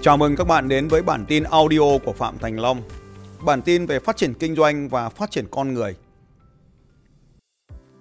[0.00, 2.82] Chào mừng các bạn đến với bản tin audio của Phạm Thành Long.
[3.44, 5.96] Bản tin về phát triển kinh doanh và phát triển con người.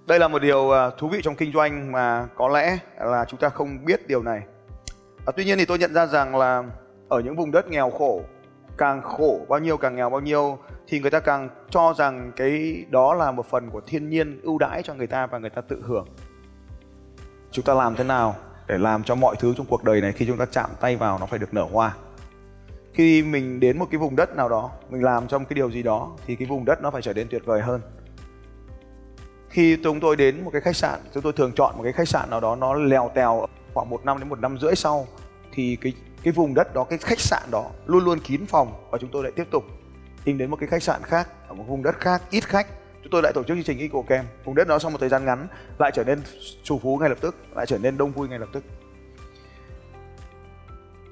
[0.07, 3.39] Đây là một điều à, thú vị trong kinh doanh mà có lẽ là chúng
[3.39, 4.41] ta không biết điều này.
[5.25, 6.63] À, tuy nhiên thì tôi nhận ra rằng là
[7.09, 8.21] ở những vùng đất nghèo khổ,
[8.77, 12.85] càng khổ bao nhiêu càng nghèo bao nhiêu thì người ta càng cho rằng cái
[12.89, 15.61] đó là một phần của thiên nhiên ưu đãi cho người ta và người ta
[15.61, 16.07] tự hưởng.
[17.51, 18.35] Chúng ta làm thế nào
[18.67, 21.19] để làm cho mọi thứ trong cuộc đời này khi chúng ta chạm tay vào
[21.19, 21.95] nó phải được nở hoa.
[22.93, 25.83] Khi mình đến một cái vùng đất nào đó, mình làm trong cái điều gì
[25.83, 27.81] đó, thì cái vùng đất nó phải trở nên tuyệt vời hơn.
[29.49, 32.07] Khi chúng tôi đến một cái khách sạn, chúng tôi thường chọn một cái khách
[32.07, 35.07] sạn nào đó nó lèo tèo khoảng một năm đến một năm rưỡi sau,
[35.51, 38.97] thì cái cái vùng đất đó, cái khách sạn đó luôn luôn kín phòng và
[38.97, 39.63] chúng tôi lại tiếp tục
[40.23, 42.67] tìm đến một cái khách sạn khác ở một vùng đất khác, ít khách
[43.03, 44.27] chúng tôi lại tổ chức chương trình Eco Camp.
[44.43, 45.47] Vùng đất đó sau một thời gian ngắn
[45.79, 46.21] lại trở nên
[46.63, 48.63] chủ phú ngay lập tức, lại trở nên đông vui ngay lập tức.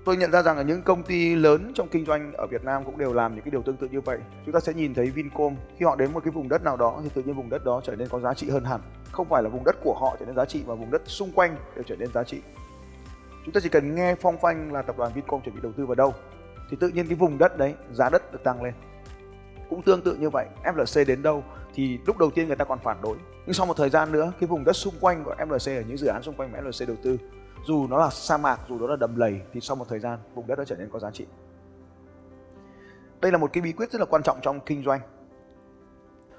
[0.05, 2.83] Tôi nhận ra rằng là những công ty lớn trong kinh doanh ở Việt Nam
[2.83, 4.19] cũng đều làm những cái điều tương tự như vậy.
[4.45, 6.99] Chúng ta sẽ nhìn thấy Vincom, khi họ đến một cái vùng đất nào đó
[7.03, 8.81] thì tự nhiên vùng đất đó trở nên có giá trị hơn hẳn.
[9.11, 11.31] Không phải là vùng đất của họ trở nên giá trị mà vùng đất xung
[11.31, 12.41] quanh đều trở nên giá trị.
[13.45, 15.85] Chúng ta chỉ cần nghe phong phanh là tập đoàn Vincom chuẩn bị đầu tư
[15.85, 16.13] vào đâu,
[16.69, 18.73] thì tự nhiên cái vùng đất đấy, giá đất được tăng lên
[19.69, 22.79] cũng tương tự như vậy FLC đến đâu thì lúc đầu tiên người ta còn
[22.79, 23.17] phản đối.
[23.45, 25.97] Nhưng sau một thời gian nữa, cái vùng đất xung quanh của FLC ở những
[25.97, 27.17] dự án xung quanh mà FLC đầu tư,
[27.65, 30.19] dù nó là sa mạc, dù nó là đầm lầy, thì sau một thời gian,
[30.35, 31.25] vùng đất đã trở nên có giá trị.
[33.21, 34.99] Đây là một cái bí quyết rất là quan trọng trong kinh doanh.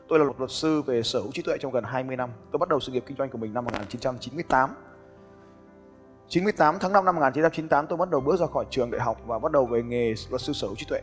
[0.09, 2.31] Tôi là một luật sư về sở hữu trí tuệ trong gần 20 năm.
[2.53, 4.71] Tôi bắt đầu sự nghiệp kinh doanh của mình năm 1998
[6.29, 9.39] 98 tháng 5 năm 1998 tôi bắt đầu bước ra khỏi trường đại học và
[9.39, 11.01] bắt đầu về nghề luật sư sở hữu trí tuệ.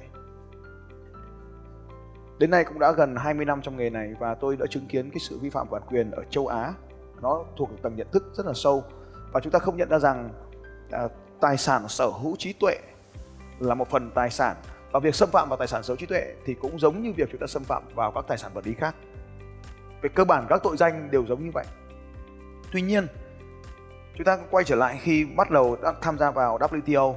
[2.39, 5.09] Đến nay cũng đã gần 20 năm trong nghề này và tôi đã chứng kiến
[5.09, 6.73] cái sự vi phạm bản quyền ở châu Á.
[7.22, 8.83] Nó thuộc tầng nhận thức rất là sâu
[9.32, 10.30] và chúng ta không nhận ra rằng
[10.92, 11.08] à,
[11.42, 12.77] tài sản sở hữu trí tuệ
[13.60, 14.55] là một phần tài sản
[14.92, 17.14] và việc xâm phạm vào tài sản sở hữu trí tuệ thì cũng giống như
[17.17, 18.95] việc chúng ta xâm phạm vào các tài sản vật lý khác.
[20.02, 21.65] Về cơ bản các tội danh đều giống như vậy.
[22.71, 23.08] Tuy nhiên,
[24.15, 27.15] chúng ta quay trở lại khi bắt đầu tham gia vào WTO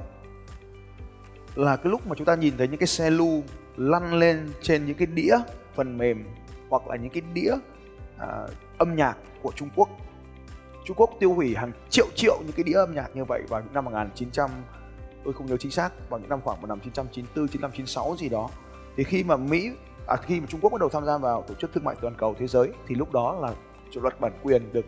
[1.55, 3.43] là cái lúc mà chúng ta nhìn thấy những cái xe lưu
[3.77, 5.37] lăn lên trên những cái đĩa
[5.75, 6.25] phần mềm
[6.69, 7.51] hoặc là những cái đĩa
[8.17, 8.27] à,
[8.77, 9.89] âm nhạc của Trung Quốc.
[10.85, 13.61] Trung Quốc tiêu hủy hàng triệu triệu những cái đĩa âm nhạc như vậy vào
[13.61, 14.49] những năm 1900
[15.23, 18.49] tôi không nhớ chính xác vào những năm khoảng 1994 95 96 gì đó.
[18.97, 19.71] Thì khi mà Mỹ
[20.07, 22.13] à, khi mà Trung Quốc bắt đầu tham gia vào tổ chức thương mại toàn
[22.17, 23.53] cầu thế giới thì lúc đó là
[24.01, 24.85] luật bản quyền được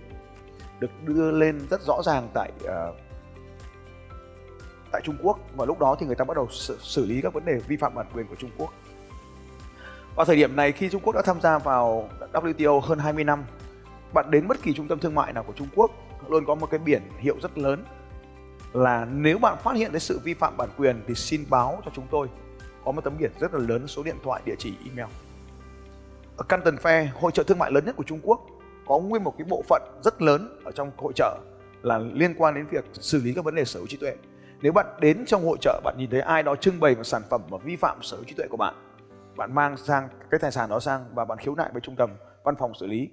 [0.80, 2.70] được đưa lên rất rõ ràng tại uh,
[4.92, 7.34] tại Trung Quốc và lúc đó thì người ta bắt đầu xử, xử lý các
[7.34, 8.74] vấn đề vi phạm bản quyền của Trung Quốc.
[10.16, 13.44] Vào thời điểm này khi Trung Quốc đã tham gia vào WTO hơn 20 năm,
[14.14, 15.92] bạn đến bất kỳ trung tâm thương mại nào của Trung Quốc
[16.28, 17.84] luôn có một cái biển hiệu rất lớn
[18.74, 21.92] là nếu bạn phát hiện thấy sự vi phạm bản quyền thì xin báo cho
[21.96, 22.28] chúng tôi.
[22.86, 25.10] Có một tấm biển rất là lớn, số điện thoại, địa chỉ, email.
[26.38, 28.42] Ở Canton Fair, hội trợ thương mại lớn nhất của Trung Quốc,
[28.88, 31.38] có nguyên một cái bộ phận rất lớn ở trong hội trợ
[31.82, 34.16] là liên quan đến việc xử lý các vấn đề sở hữu trí tuệ
[34.62, 37.22] nếu bạn đến trong hội trợ bạn nhìn thấy ai đó trưng bày một sản
[37.30, 38.76] phẩm mà vi phạm sở hữu trí tuệ của bạn
[39.40, 42.10] bạn mang sang cái tài sản đó sang và bạn khiếu nại với trung tâm
[42.44, 43.10] văn phòng xử lý.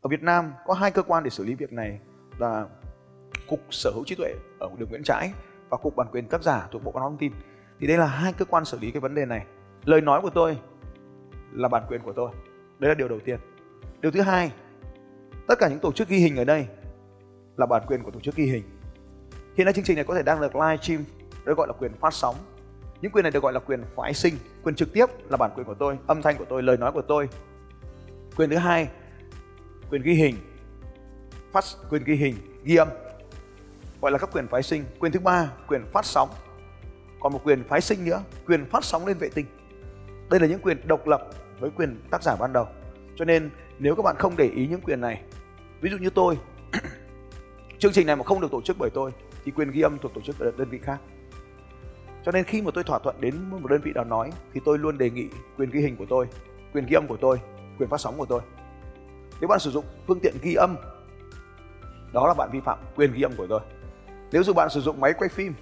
[0.00, 2.00] Ở Việt Nam có hai cơ quan để xử lý việc này
[2.38, 2.66] là
[3.48, 5.32] cục sở hữu trí tuệ ở đường Nguyễn Trãi
[5.68, 7.32] và cục bản quyền tác giả thuộc Bộ Văn hóa Thông tin.
[7.80, 9.46] Thì đây là hai cơ quan xử lý cái vấn đề này.
[9.84, 10.58] Lời nói của tôi
[11.52, 12.30] là bản quyền của tôi.
[12.78, 13.40] Đấy là điều đầu tiên.
[14.00, 14.52] Điều thứ hai,
[15.48, 16.66] tất cả những tổ chức ghi hình ở đây
[17.56, 18.64] là bản quyền của tổ chức ghi hình.
[19.56, 21.04] Hiện nay chương trình này có thể đang được live stream,
[21.44, 22.34] được gọi là quyền phát sóng.
[23.00, 25.66] Những quyền này được gọi là quyền phái sinh, quyền trực tiếp là bản quyền
[25.66, 27.28] của tôi, âm thanh của tôi, lời nói của tôi.
[28.36, 28.88] Quyền thứ hai,
[29.90, 30.36] quyền ghi hình,
[31.52, 32.34] phát quyền ghi hình,
[32.64, 32.88] ghi âm,
[34.00, 34.84] gọi là các quyền phái sinh.
[34.98, 36.28] Quyền thứ ba, quyền phát sóng.
[37.20, 39.46] Còn một quyền phái sinh nữa, quyền phát sóng lên vệ tinh.
[40.30, 41.28] Đây là những quyền độc lập
[41.58, 42.66] với quyền tác giả ban đầu.
[43.16, 45.22] Cho nên nếu các bạn không để ý những quyền này,
[45.80, 46.38] ví dụ như tôi,
[47.78, 49.12] chương trình này mà không được tổ chức bởi tôi
[49.46, 50.98] thì quyền ghi âm thuộc tổ chức đơn vị khác.
[52.24, 54.78] Cho nên khi mà tôi thỏa thuận đến một đơn vị nào nói, thì tôi
[54.78, 55.28] luôn đề nghị
[55.58, 56.26] quyền ghi hình của tôi,
[56.74, 57.40] quyền ghi âm của tôi,
[57.78, 58.40] quyền phát sóng của tôi.
[59.40, 60.76] Nếu bạn sử dụng phương tiện ghi âm,
[62.12, 63.60] đó là bạn vi phạm quyền ghi âm của tôi.
[64.32, 65.54] Nếu dù bạn sử dụng máy quay phim,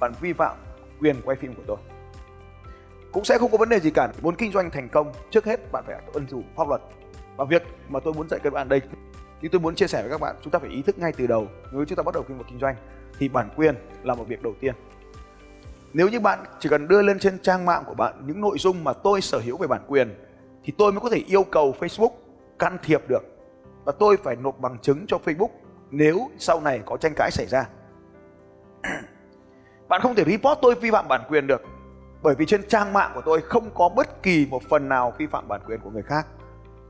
[0.00, 0.56] bạn vi phạm
[1.00, 1.76] quyền quay phim của tôi.
[3.12, 4.12] Cũng sẽ không có vấn đề gì cả.
[4.22, 6.80] Muốn kinh doanh thành công, trước hết bạn phải tuân thủ pháp luật.
[7.36, 8.80] Và việc mà tôi muốn dạy các bạn đây
[9.40, 11.26] nhưng tôi muốn chia sẻ với các bạn, chúng ta phải ý thức ngay từ
[11.26, 11.48] đầu.
[11.72, 12.76] Nếu chúng ta bắt đầu kinh doanh kinh doanh,
[13.18, 14.74] thì bản quyền là một việc đầu tiên.
[15.92, 18.84] Nếu như bạn chỉ cần đưa lên trên trang mạng của bạn những nội dung
[18.84, 20.14] mà tôi sở hữu về bản quyền,
[20.64, 22.10] thì tôi mới có thể yêu cầu Facebook
[22.58, 23.22] can thiệp được.
[23.84, 25.50] Và tôi phải nộp bằng chứng cho Facebook
[25.90, 27.68] nếu sau này có tranh cãi xảy ra.
[29.88, 31.62] bạn không thể report tôi vi phạm bản quyền được,
[32.22, 35.26] bởi vì trên trang mạng của tôi không có bất kỳ một phần nào vi
[35.26, 36.26] phạm bản quyền của người khác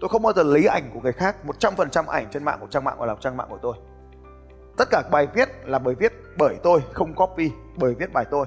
[0.00, 2.85] tôi không bao giờ lấy ảnh của người khác 100% ảnh trên mạng của trang
[2.85, 3.77] mạng là trang mạng của tôi.
[4.77, 8.47] Tất cả bài viết là bởi viết bởi tôi, không copy, bởi viết bài tôi.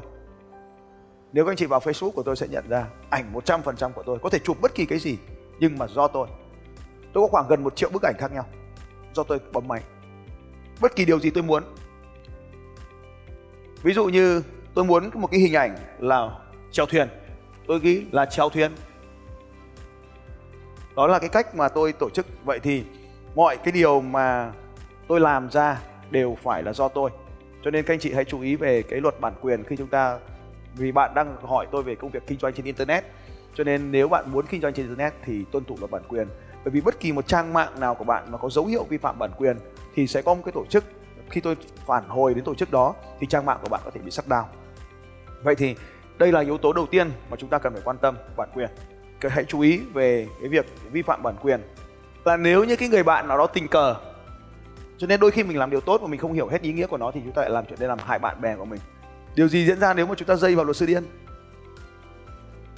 [1.33, 4.19] Nếu các anh chị vào Facebook của tôi sẽ nhận ra ảnh 100% của tôi.
[4.23, 5.17] Có thể chụp bất kỳ cái gì,
[5.59, 6.27] nhưng mà do tôi.
[7.13, 8.45] Tôi có khoảng gần một triệu bức ảnh khác nhau,
[9.13, 9.81] do tôi bấm máy.
[10.81, 11.63] Bất kỳ điều gì tôi muốn.
[13.83, 14.43] Ví dụ như
[14.73, 16.39] tôi muốn một cái hình ảnh là
[16.71, 17.07] chèo thuyền.
[17.67, 18.71] Tôi ghi là chèo thuyền
[20.95, 22.25] đó là cái cách mà tôi tổ chức.
[22.45, 22.83] Vậy thì
[23.35, 24.51] mọi cái điều mà
[25.07, 27.09] tôi làm ra đều phải là do tôi.
[27.63, 29.87] Cho nên các anh chị hãy chú ý về cái luật bản quyền khi chúng
[29.87, 30.19] ta,
[30.75, 33.05] vì bạn đang hỏi tôi về công việc kinh doanh trên internet.
[33.55, 36.27] Cho nên nếu bạn muốn kinh doanh trên internet thì tuân thủ luật bản quyền.
[36.63, 38.97] Bởi vì bất kỳ một trang mạng nào của bạn mà có dấu hiệu vi
[38.97, 39.57] phạm bản quyền
[39.95, 40.83] thì sẽ có một cái tổ chức.
[41.29, 41.55] Khi tôi
[41.85, 44.27] phản hồi đến tổ chức đó thì trang mạng của bạn có thể bị shut
[44.27, 44.43] down.
[45.43, 45.75] Vậy thì
[46.17, 48.69] đây là yếu tố đầu tiên mà chúng ta cần phải quan tâm, bản quyền
[49.29, 51.61] hãy chú ý về cái việc vi phạm bản quyền.
[52.25, 53.95] Là nếu như cái người bạn nào đó tình cờ,
[54.97, 56.87] cho nên đôi khi mình làm điều tốt mà mình không hiểu hết ý nghĩa
[56.87, 58.79] của nó thì chúng ta lại làm chuyện để làm hại bạn bè của mình.
[59.35, 61.03] Điều gì diễn ra nếu mà chúng ta dây vào luật sư điên?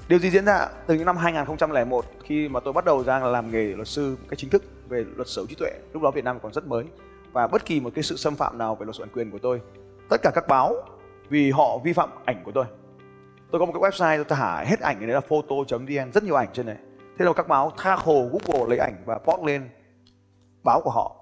[0.07, 3.51] Điều gì diễn ra từ những năm 2001 khi mà tôi bắt đầu ra làm
[3.51, 6.23] nghề luật sư một cách chính thức về luật sở trí tuệ, lúc đó Việt
[6.23, 6.85] Nam còn rất mới.
[7.31, 9.61] Và bất kỳ một cái sự xâm phạm nào về luật bản quyền của tôi,
[10.09, 10.75] tất cả các báo
[11.29, 12.65] vì họ vi phạm ảnh của tôi
[13.53, 16.49] tôi có một cái website tôi thả hết ảnh đấy là photo.vn rất nhiều ảnh
[16.53, 16.77] trên này
[17.17, 19.69] thế là các báo tha hồ google lấy ảnh và post lên
[20.63, 21.15] báo của họ.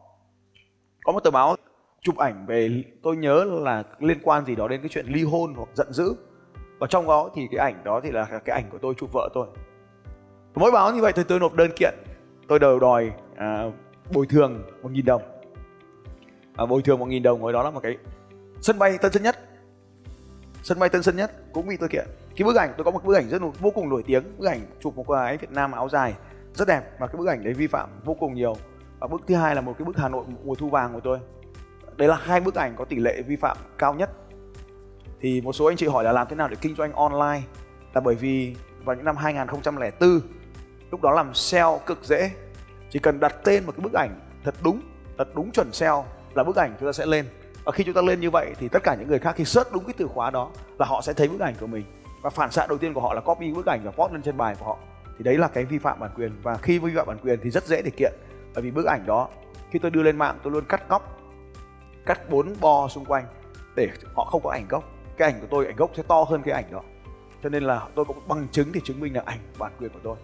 [1.04, 1.56] Có một tờ báo
[2.02, 5.54] chụp ảnh về tôi nhớ là liên quan gì đó đến cái chuyện ly hôn
[5.54, 6.14] hoặc giận dữ.
[6.80, 9.30] Và trong đó thì cái ảnh đó thì là cái ảnh của tôi chụp vợ
[9.34, 9.48] tôi.
[10.56, 11.94] Mỗi báo như vậy thì tôi nộp đơn kiện.
[12.48, 13.64] Tôi đều đòi à,
[14.14, 15.22] bồi thường một nghìn đồng.
[16.56, 17.98] À, bồi thường một nghìn đồng hồi đó là một cái
[18.62, 19.36] sân bay tân sơn nhất
[20.64, 22.06] sân bay tân sơn nhất cũng bị tôi kiện
[22.36, 24.60] cái bức ảnh, tôi có một bức ảnh rất vô cùng nổi tiếng, bức ảnh
[24.80, 26.14] chụp một cô gái việt nam áo dài,
[26.54, 28.56] rất đẹp và cái bức ảnh đấy vi phạm vô cùng nhiều.
[29.00, 31.20] Và bức thứ hai là một cái bức hà nội mùa thu vàng của tôi.
[31.98, 34.10] Đấy là hai bức ảnh có tỷ lệ vi phạm cao nhất.
[35.22, 37.42] Thì một số anh chị hỏi là làm thế nào để kinh doanh online?
[37.94, 40.22] Là bởi vì vào những năm 2004
[40.92, 42.32] lúc đó làm SEO cực dễ.
[42.90, 44.82] Chỉ cần đặt tên một cái bức ảnh thật đúng
[45.18, 47.26] thật đúng chuẩn SEO là bức ảnh chúng ta sẽ lên
[47.66, 49.72] và khi chúng ta lên như vậy thì tất cả những người khác khi search
[49.72, 51.86] đúng cái từ khóa đó là họ sẽ thấy bức ảnh của mình.
[52.22, 54.38] Và phản xạ đầu tiên của họ là copy bức ảnh và post lên trên
[54.38, 54.78] bài của họ.
[55.18, 56.32] Thì đấy là cái vi phạm bản quyền.
[56.44, 58.14] Và khi vi phạm bản quyền thì rất dễ để kiện.
[58.54, 59.30] Bởi vì bức ảnh đó,
[59.72, 61.20] khi tôi đưa lên mạng, tôi luôn cắt góc,
[62.06, 63.26] cắt bốn bo xung quanh
[63.76, 64.84] để họ không có ảnh gốc.
[65.18, 66.82] Cái ảnh của tôi, ảnh gốc sẽ to hơn cái ảnh đó.
[67.44, 70.00] Cho nên là tôi có bằng chứng để chứng minh là ảnh bản quyền của
[70.04, 70.16] tôi.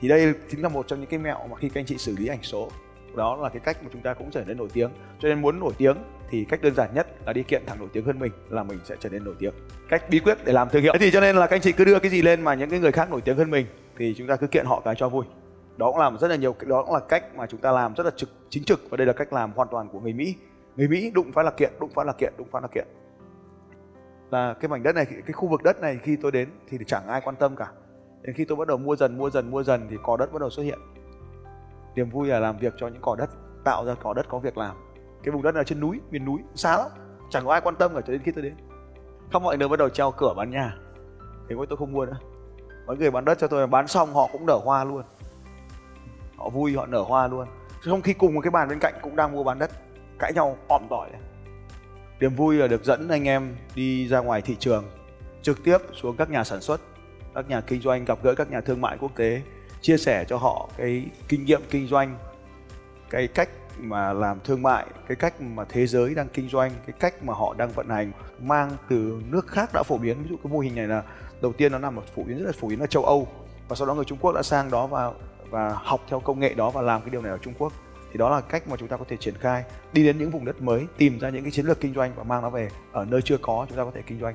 [0.00, 2.14] Thì đây chính là một trong những cái mẹo mà khi các anh chị xử
[2.18, 2.68] lý ảnh số,
[3.14, 4.90] đó là cái cách mà chúng ta cũng trở nên nổi tiếng.
[5.18, 5.96] Cho nên muốn nổi tiếng
[6.30, 8.78] thì cách đơn giản nhất là đi kiện thằng nổi tiếng hơn mình là mình
[8.84, 9.54] sẽ trở nên nổi tiếng.
[9.88, 10.92] Cách bí quyết để làm thương hiệu.
[10.92, 12.70] Thế thì cho nên là các anh chị cứ đưa cái gì lên mà những
[12.70, 13.66] cái người khác nổi tiếng hơn mình
[13.98, 15.24] thì chúng ta cứ kiện họ cái cho vui.
[15.76, 18.04] Đó cũng làm rất là nhiều, đó cũng là cách mà chúng ta làm rất
[18.04, 20.36] là trực, chính trực và đây là cách làm hoàn toàn của người mỹ.
[20.76, 22.86] Người mỹ đụng phải là kiện, đụng phải là kiện, đụng phải là kiện.
[24.30, 27.08] Là cái mảnh đất này, cái khu vực đất này khi tôi đến thì chẳng
[27.08, 27.68] ai quan tâm cả.
[28.22, 30.40] Đến khi tôi bắt đầu mua dần mua dần mua dần thì cò đất bắt
[30.40, 30.78] đầu xuất hiện.
[31.94, 33.30] Niềm vui là làm việc cho những cỏ đất,
[33.64, 34.76] tạo ra cỏ đất có việc làm
[35.26, 36.86] cái vùng đất là trên núi, miền núi xa lắm.
[37.30, 38.54] Chẳng có ai quan tâm cả cho đến khi tôi đến.
[39.32, 40.76] Không mọi người bắt đầu treo cửa bán nhà.
[41.48, 42.18] Thế mới tôi không mua nữa.
[42.86, 45.02] Mọi người bán đất cho tôi bán xong họ cũng nở hoa luôn.
[46.36, 47.48] Họ vui, họ nở hoa luôn.
[47.84, 49.70] Trong khi cùng một cái bàn bên cạnh cũng đang mua bán đất,
[50.18, 51.10] cãi nhau òm tỏi.
[52.20, 54.84] Niềm vui là được dẫn anh em đi ra ngoài thị trường,
[55.42, 56.80] trực tiếp xuống các nhà sản xuất,
[57.34, 59.42] các nhà kinh doanh, gặp gỡ các nhà thương mại quốc tế,
[59.80, 62.18] chia sẻ cho họ cái kinh nghiệm kinh doanh,
[63.10, 66.96] cái cách mà làm thương mại, cái cách mà thế giới đang kinh doanh, cái
[67.00, 70.22] cách mà họ đang vận hành mang từ nước khác đã phổ biến.
[70.22, 71.02] Ví dụ cái mô hình này là,
[71.40, 73.28] đầu tiên nó nằm ở phổ biến, rất là phổ biến ở châu âu,
[73.68, 75.12] và sau đó người trung quốc đã sang đó và
[75.50, 77.72] và học theo công nghệ đó và làm cái điều này ở trung quốc.
[78.12, 80.44] Thì đó là cách mà chúng ta có thể triển khai, đi đến những vùng
[80.44, 83.04] đất mới, tìm ra những cái chiến lược kinh doanh và mang nó về ở
[83.04, 84.34] nơi chưa có, chúng ta có thể kinh doanh.